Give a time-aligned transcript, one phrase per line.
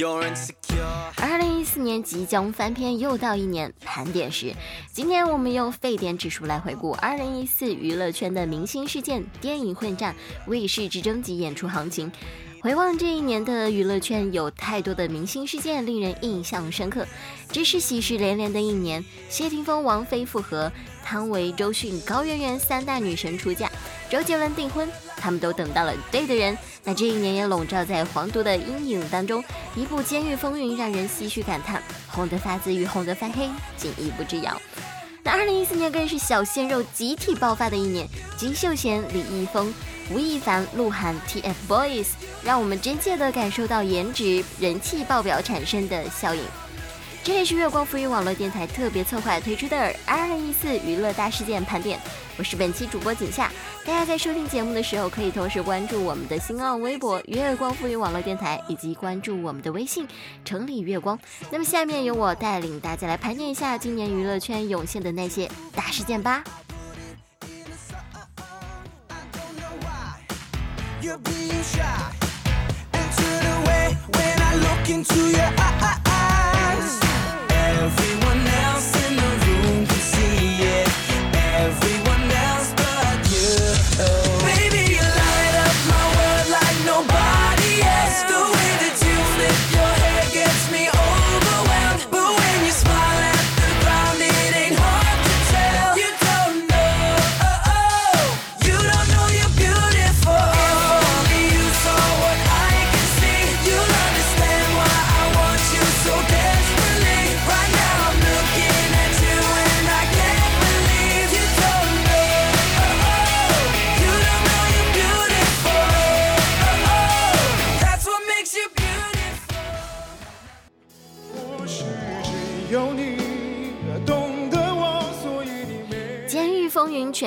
[0.00, 4.54] 二零一四年即将翻篇，又到一年盘点时，
[4.92, 10.14] 今天我们用沸点指数来回顾二零一四娱乐圈的明星事件、电影混战、
[10.46, 12.12] 卫视之争及演出行情。
[12.60, 17.04] 回望这一年的娱乐圈，有太多的明星事件令人印象深刻。
[17.50, 20.70] 这是喜事连连的一年，谢霆锋、王菲复合，
[21.04, 23.67] 汤唯、周迅、高圆圆三大女神出嫁，
[24.10, 26.56] 周杰伦订婚，他们都等到了对的人。
[26.84, 29.44] 那这一年也笼罩在黄毒的阴影当中，
[29.74, 34.60] 一部《监狱风云》让人唏嘘感叹：红得发紫与红得发黑，仅一步之遥。
[35.22, 39.72] 那二零一四年更是小鲜肉集体爆发的一年，金秀贤、李易峰。
[40.10, 42.06] 吴亦凡、鹿晗、TFBOYS，
[42.42, 46.40] 让我们真切地感受到颜值、人气爆表产生的效应。
[47.28, 52.00] 这里是月光浮云网络电台特别策划推出的二零一四娱乐大事件盘点，
[52.38, 53.52] 我是本期主播景夏。
[53.84, 60.08] 大家在收听节目的时候，可以同时关注我们的新浪微博“月光浮云网络电台”，以及关注我们的微信
[60.42, 61.18] “城里月光”。
[61.52, 66.42] 那么，下面由我带领大家来盘点一下今年娱乐圈涌现的那些大事件吧。
[71.02, 71.84] you're being shy.
[72.92, 76.07] And turn away when I look into your eyes.
[77.78, 78.27] Everyone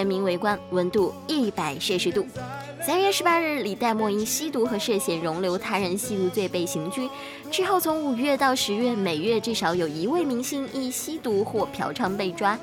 [0.01, 2.25] 全民围观，温度一百摄氏度。
[2.83, 7.07] 三月十八日，李代沫因吸毒和涉嫌容留他人吸毒罪被刑拘。
[7.51, 12.57] 之后，从五月到十月，每月至少有一位明星因吸毒或嫖娼被抓。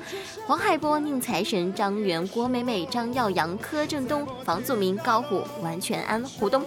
[0.45, 6.61] 黄海波、宁财神、张元、郭美美、张耀扬、柯震东、房祖名、高虎、完全安、胡东。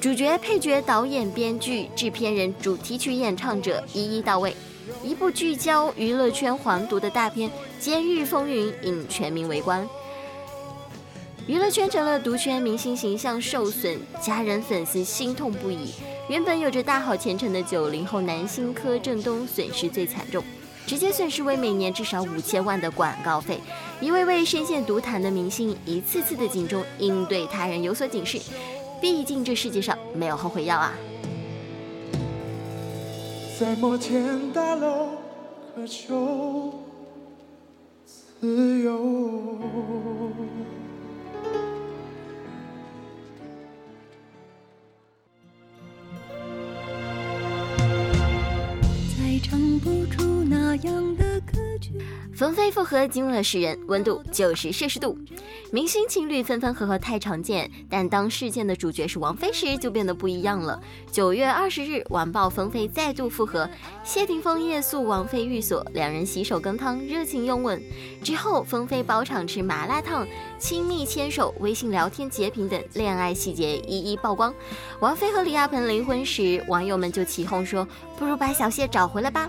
[0.00, 4.56] 主角、配角、导演、编剧、制片人、主题曲演唱者一一到位，
[5.02, 9.86] 一部聚焦娱乐圈黄毒的大片《监狱风云》引全民围观。
[11.46, 15.92] 娱乐圈成了毒圈，明星形象受损，家人粉丝心痛不已。
[16.28, 20.42] 原本有着大好前程的九零后男星柯震东损失最惨重，
[20.86, 23.60] 直接损失为每年至少五千万的广告费。
[24.00, 28.40] 一位位深陷毒坛的明星，一次次的警钟应对他人有所警示。
[29.00, 30.94] 毕竟这世界上没有后悔药啊！
[33.56, 35.10] 在摩天大楼
[35.76, 36.74] 渴求
[38.04, 39.60] 自由。
[49.16, 51.33] 再唱不出那样的。
[52.34, 55.16] 冯飞复合惊了世人，温度九十摄氏度。
[55.70, 60.80] 明星情侣分分合合太常见，但当事件的主角是王菲时，就变得不一样了。
[61.12, 63.68] 九月二十日，晚报冯菲再度复合，
[64.02, 67.80] 谢霆锋夜宿王菲寓所，两人洗手羹汤，热情拥吻。
[68.22, 70.26] 之后，冯菲包场吃麻辣烫，
[70.58, 74.52] 亲密牵手，微信聊天截屏等恋爱细节一一曝光。
[75.00, 77.86] 王菲和李亚鹏离婚时，网友们就起哄说
[78.18, 79.48] ：“不如把小谢找回来吧。”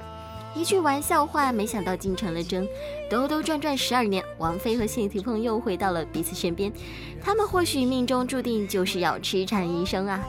[0.56, 2.68] 一句玩笑话，没想到竟成了真。
[3.10, 6.72] 兜兜转转十二年，王菲和谢霆锋又回到了彼此身边。
[7.22, 10.24] 他们或许命中注定就是要痴缠一生啊！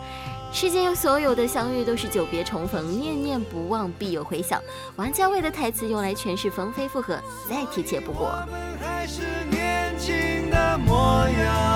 [0.53, 4.61] 世间所有的相遇都是久别重逢，念念不忘必有回响。
[4.97, 8.27] 王家卫的台词用来诠释冯飞复合，再贴切不过。
[8.27, 11.76] 我们还是年轻的模样。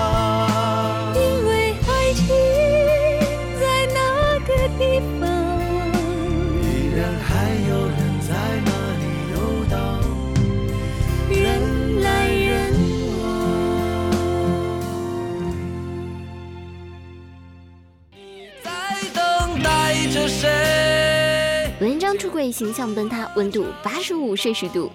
[22.31, 24.89] 文章出轨形象崩塌，温度八十五摄氏度。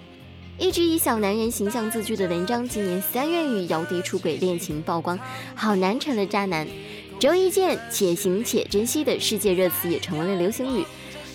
[0.59, 5.19] 一直以小男人形象自居的文章，今年三月与姚笛出轨恋情曝光，
[5.55, 6.67] 好男成了渣男。
[7.21, 10.85] 周一见，且行且珍惜的世界热词也成为了流行语。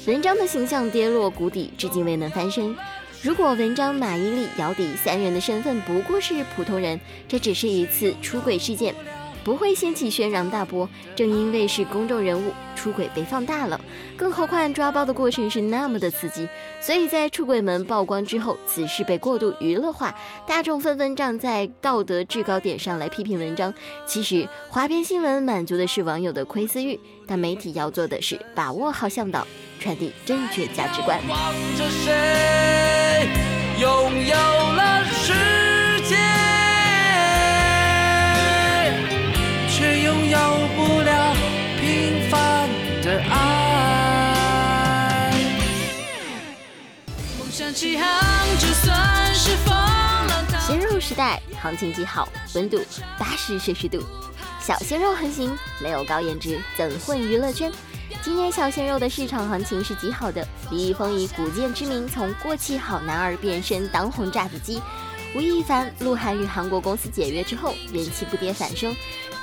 [0.08, 2.76] 文章的形象跌落谷底，至今未能翻身。
[3.22, 8.96] 如果文章、马伊琍、姚笛三人的身份不过是普通人，这只是一次出轨事件。
[9.44, 10.88] 不会掀起轩然大波。
[11.16, 13.80] 正因为是公众人物，出轨被放大了，
[14.18, 16.48] 更何况抓包的过程是那么的刺激，
[16.80, 20.16] 所以在出轨门曝光之后，此事被过度娱乐化，
[20.48, 23.74] 大众纷纷站在道德制高点上来批评文章。
[24.06, 29.46] 其实花边新闻满足的是网友的窥私欲，但媒体要做的是把握好向导，
[29.80, 31.20] 传递正确价值观。
[31.28, 33.28] 望着谁
[33.80, 33.90] 拥
[34.26, 35.04] 有了
[47.74, 48.02] 鲜
[50.80, 52.82] 肉时代，行情极好，温度
[53.18, 54.04] 八十摄氏度，
[54.60, 57.72] 小鲜肉横行，没有高颜值怎混娱乐圈？
[58.22, 64.82] 今年小鲜肉的市场行情是极好的，李易峰以古剑之名从过气好男儿变身当红炸子鸡，
[65.34, 68.94] 吴亦凡、鹿晗与韩国公司解约之后，人气不跌反升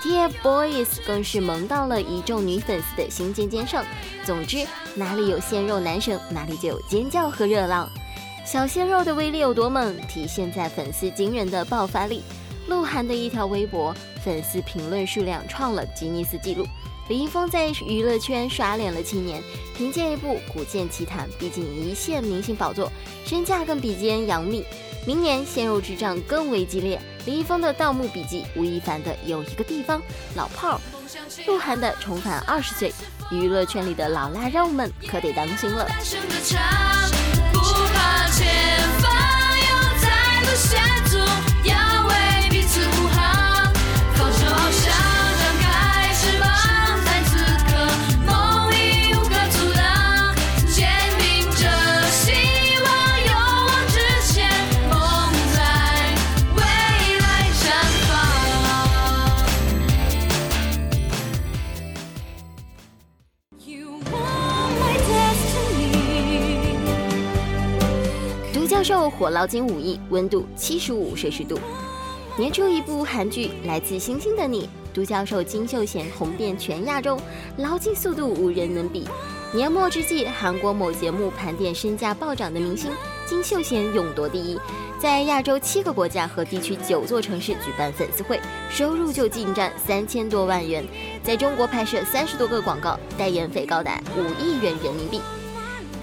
[0.03, 3.83] ，TFBOYS 更是萌到了一众女粉丝的心尖尖上。
[4.23, 7.89] 总之，哪里有鲜肉男神，哪里就有尖叫和热浪。
[8.51, 12.23] 小鲜肉的威力有多猛，体现在粉丝惊人的爆发力。
[12.67, 16.67] 鹿晗的一条微博，粉丝评论数量创了吉尼斯纪录。
[17.11, 19.43] 李易峰在娱乐圈刷脸了七年，
[19.77, 22.91] 凭借一部《古剑奇谭》，逼近一线明星宝座，
[23.23, 24.65] 身价更比肩杨幂。
[25.07, 30.01] 明年鲜肉之战更为激烈，李易峰的《盗墓笔记》，吴亦凡的《有一个地方》，
[30.35, 30.81] 老炮儿，
[31.47, 32.91] 鹿晗的重返二十岁，
[33.31, 35.87] 娱乐圈里的老腊肉们可得当心了。
[37.75, 38.47] 不怕前
[39.01, 39.08] 方
[69.19, 71.59] 火捞金五亿，温度七十五摄氏度。
[72.37, 74.63] 年初一部韩剧《来自星星的你》，
[74.95, 77.21] 独角兽金秀贤红遍全亚洲，
[77.57, 79.09] 捞金速度无人能比。
[79.53, 82.93] 年末之际，韩国某节目盘点身价暴涨的明星，
[83.27, 84.57] 金秀贤勇夺第一，
[85.01, 88.41] 在亚洲七个国家和地区九座城市举办粉丝会，
[88.71, 90.87] 收入就进占三千多万元，
[91.25, 95.21] 在中国拍摄三十多个广告，代言费高达五亿元人民币。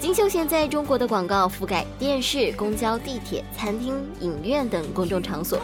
[0.06, 5.58] 金秀贤在中国的广告覆盖电视、公交、地铁、餐厅、影院等公众场所。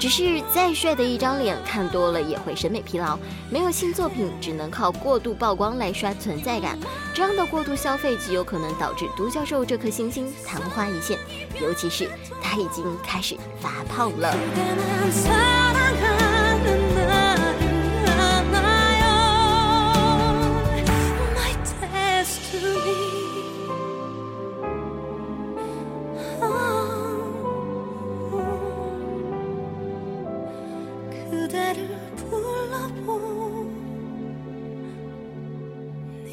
[0.00, 3.18] 只是再帅的一张脸，看多了也会审美疲劳。
[3.50, 6.78] 没有新作品，只能靠过度曝光来刷存在感。
[7.12, 11.18] 这样的过度消费极有可能导致独角兽这颗星星昙花一现，
[11.60, 12.08] 尤其是
[12.40, 14.34] 他已经开始发胖了。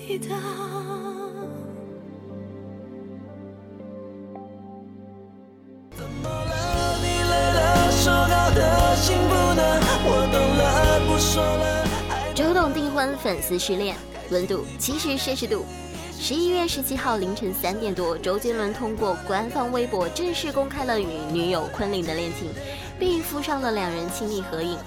[0.07, 0.30] 一怎
[6.21, 9.62] 么了你累了说好的幸福呢
[10.03, 11.63] 我懂了不说了。
[12.10, 13.96] 爱周董订婚粉丝失恋
[14.31, 15.63] 温度七十摄氏度。
[16.20, 22.50] 十一月十七号凌晨三点多周杰伦通过官方微博正式公开了与女友昆凌的恋情
[23.00, 24.77] 并附上了两人亲密合影。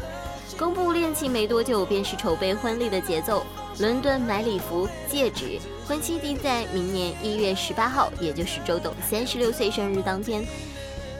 [0.58, 3.44] 公布恋情没多久便是筹备婚礼的节奏。
[3.80, 10.44] 伦敦买礼服、戒指，婚期定在明年一月十八号，也就是周董三十六岁生日当天。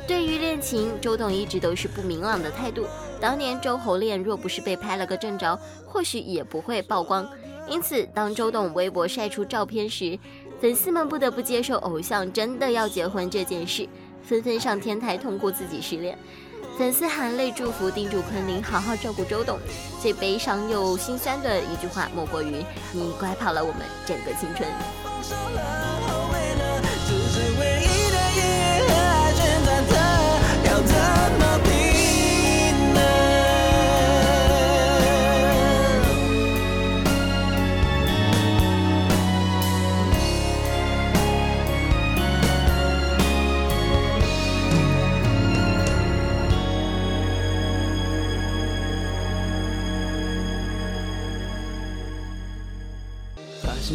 [0.07, 2.87] 对于恋情，周董一直都是不明朗的态度。
[3.21, 7.29] 当年周侯恋若不是被拍了个正着，或许也不会曝光。
[7.69, 10.17] 因此，当周董微博晒出照片时，
[10.61, 13.89] 粉丝们不得不接受偶像真的要结婚这件事，
[14.23, 16.17] 纷纷上天台痛哭自己失恋。
[16.77, 19.59] 粉丝含泪祝福，叮嘱昆凌好好照顾周董。
[20.03, 24.69] 最悲伤又心酸的一句话，莫过于你拐跑了我们整个青春。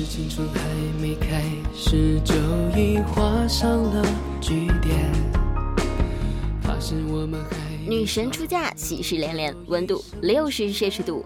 [0.09, 0.59] 青春还
[0.99, 1.43] 没开
[1.75, 2.33] 始，就
[2.75, 4.03] 已画上了
[4.41, 5.13] 句点。
[6.63, 7.55] 发誓我们还
[7.87, 11.23] 女神出嫁，喜事连连，温度六十摄氏度。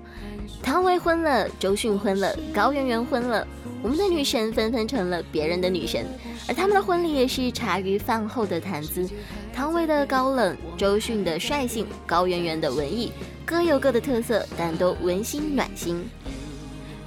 [0.62, 3.48] 唐薇婚了，周迅婚了，高圆圆婚了，
[3.82, 6.06] 我们的女神纷纷成了别人的女神，
[6.50, 9.10] 而他们的婚礼也是茶余饭后的谈资。
[9.54, 13.13] 唐薇的高冷，周迅的率性，高圆圆的文艺，
[13.46, 16.06] 各有各的特色，但都温馨暖心。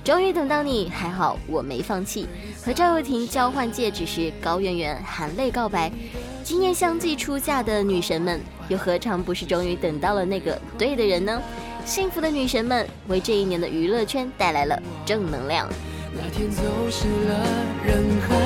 [0.06, 2.28] 终于等到你，还好我没放弃。
[2.64, 5.90] 和赵又廷交换戒指时，高圆圆含泪告白。
[6.44, 11.42] 今年相继出嫁的女神们，又何尝不是终于等到了那个对的人呢？
[11.84, 15.68] 幸福的女神们，为这一年的娱乐圈带来了正能量。
[16.14, 17.44] 那天走失了
[17.84, 18.36] 人海，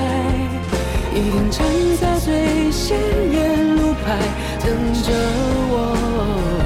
[1.14, 1.62] 一定站
[2.00, 4.17] 在最显眼路牌
[4.64, 5.12] 等着
[5.69, 6.60] 我，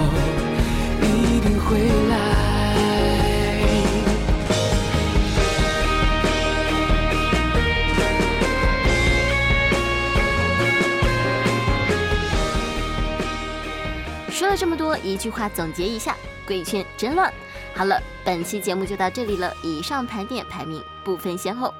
[14.56, 17.32] 这么多，一句话总结一下：贵圈真乱。
[17.74, 19.52] 好了，本期节目就到这里了。
[19.62, 21.72] 以上盘点排名不分先后。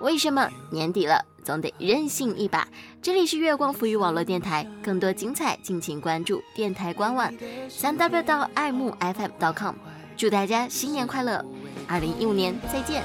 [0.00, 2.66] 为什么年底了总得任性一把？
[3.00, 7.32] 这里是月光浮语网络电台，更多精彩敬请关注电台官网
[7.68, 9.74] 三 w 到爱慕 FM.com。
[10.16, 11.44] 祝大家新年快乐，
[11.86, 13.02] 二零一五年再见。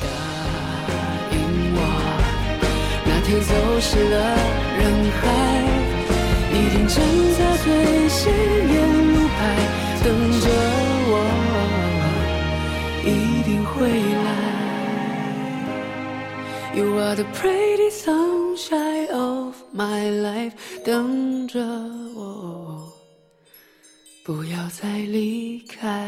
[0.00, 0.06] 答
[1.32, 1.80] 应我，
[3.04, 4.36] 那天走失了
[4.78, 5.97] 人海，
[6.50, 6.96] 一定站
[7.36, 7.66] 在最
[8.08, 8.76] 显眼
[9.14, 9.38] 路牌
[10.02, 10.06] 等
[10.40, 10.46] 着
[11.10, 11.12] 我，
[13.04, 13.06] 一
[13.42, 13.74] 定会
[14.24, 14.28] 来。
[16.74, 20.52] You are the pretty sunshine of my life，
[20.84, 21.58] 等着
[22.14, 22.92] 我，
[24.24, 26.06] 不要再离开。